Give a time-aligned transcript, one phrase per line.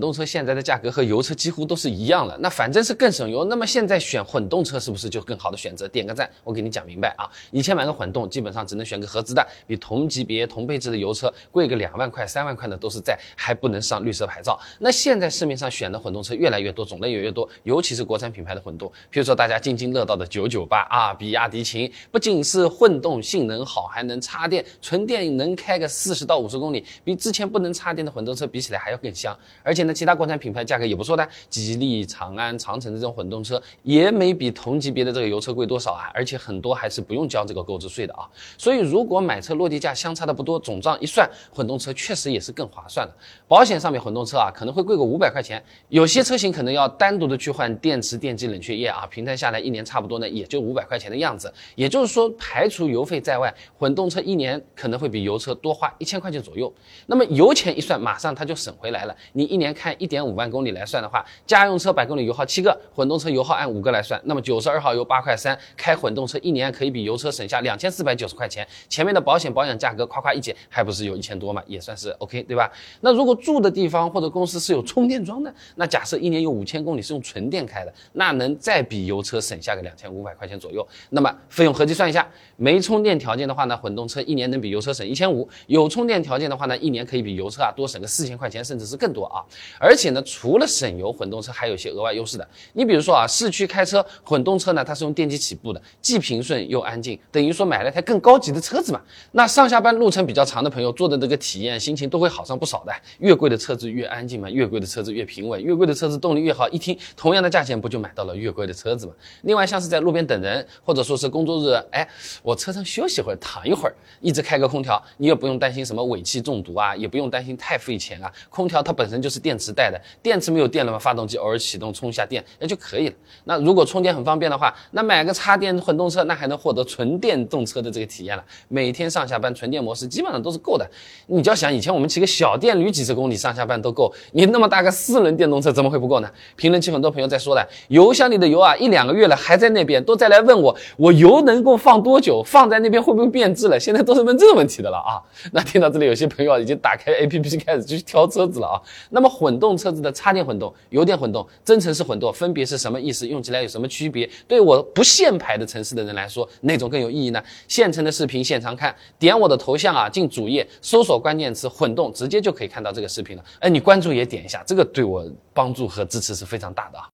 [0.00, 3.44] 动车现在的价格和油车几乎都是一样了，那反正是更省油。
[3.44, 5.86] 那么现在选混动车是不是就更好的选择？
[5.88, 7.28] 点个赞，我给你讲明白啊！
[7.50, 14.58] 以前买个混动，基本上只能选个合资的，比同级别同配置的油车贵个两万块、三万块的都是在，还不能上绿色牌照。
[14.78, 29.94] 那现在市面上选的混动车越来越多，种类也越多，尤其是国产品牌的混动，譬如说大家津津乐道的九九八啊，比亚迪秦，不仅是混动性能好，还能插电，纯电能开个四十到五十公里，比之前不能插电的混动车比起来还要更香，而且呢呢。
[29.94, 38.28] 其他国产品牌价格也不错的，吉利、长安、长城的这种混动车也没比同级别的这个油车贵多少啊，而且很多还是不用交这个购置税的啊。
[38.56, 43.14] 所以如果买车落地价相差的不多，总账一算，混动车确实也是更划算的。
[43.48, 51.52] 保险上面混动车啊可能会贵个五百块钱，有些车型可能要单独的去换电池、电机、冷却液啊，平摊下来一年差不多呢也就五百块钱的样子。
[51.74, 56.72] 也就是说，排除油费在外，混动车一年可能会比油车多花一千块钱左右。
[57.06, 59.16] 那么油钱一算，马上它就省回来了。
[59.32, 68.68] 你一年看一点五万公里来算的话，家用车百公里油耗七个，混动车油耗按五个来算，那么九十二号油八块三，开混动车一年可以比油车省下两千四百九十块钱。
[68.90, 72.70] 前面的保险保养价格夸夸一减，还不是有一千多嘛，也算是 OK，对吧？
[73.00, 80.86] 那如果住的地方或者公司是有充电桩的，那假设一年有五千公里是用纯电开的，那能再比油车省下个两千五百块钱左右。
[81.08, 89.40] 那么费用合计算一下，没充电条件的话呢，混动车一年能比油车省一千五；有充电条件的话呢，一年可以比油车啊多省个四千块钱，甚至是更多啊！
[89.78, 92.48] 而且呢，除了省油，混动车还有一些额外优势的。
[92.72, 99.00] 你比如说啊，市区开车，混动车呢，它是用电机起步的，既平顺又安静，等于说买了台更高级的车子嘛。
[99.32, 102.92] 那上下班路程比较长的朋友，坐的这个体验，心情都会好上不少的。
[103.18, 106.68] 越贵的车子越安静嘛，越贵的车子越平稳，越贵的车子动力越好。
[106.70, 109.12] 一听同样的价钱，不就买到了越贵的车子嘛？
[109.42, 112.08] 另外，像是在路边等人，或者说是工作日，哎，
[112.42, 118.32] 我车上休息会儿，躺一会儿，一直开个空调，你也不用担心什么尾气中毒啊，也不用担心太费钱啊。
[118.48, 123.14] 空调它本身就是电池带的，电池没有电了嘛，发动机偶尔启动充一下电，那就可以了。
[123.44, 128.42] 那如果充电很方便的话，那买个插电混动车，那还能获得纯电动车的这个体验了。
[128.68, 130.88] 每天上下班纯电模式基本上都是够的。
[131.26, 136.30] 你就要想，以前我们骑个小电驴几十公里上下班都够，你那么大个四轮电动车怎么会不够呢？
[136.56, 142.42] 评论区很多朋友在说的，油箱里的油啊，一两个月了还在那边，都在来问我，我油能够放多久？
[142.44, 143.78] 放在那边会不会变质了？
[143.78, 145.20] 现在都是问这个问题的了啊。
[145.52, 148.80] 那听到这里，有些朋友已经打开 APP 开始去挑车子了啊。
[149.10, 153.26] 那么混混动车子的插电混动、油电混动、增程式混动分别是什么意思？
[153.26, 154.30] 用起来有什么区别？
[154.46, 157.42] 对我不限牌的城市的人来说，哪种更有意义呢？
[157.66, 163.44] 现成的视频现场看，点我的头像啊，进主页搜索关键词混动，直接就可以看到这个视频了。
[163.58, 167.08] 哎，你关注也点一下，这个对我帮助和支持是非常大的啊。